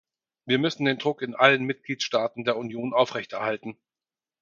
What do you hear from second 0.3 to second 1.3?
Wir müssen den Druck